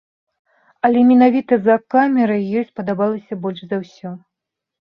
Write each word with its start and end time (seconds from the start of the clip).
Але 0.89 1.03
менавіта 1.09 1.53
за 1.67 1.75
камерай 1.95 2.43
ёй 2.57 2.65
спадабалася 2.73 3.41
больш 3.47 3.65
за 3.69 3.77
ўсё. 3.87 4.09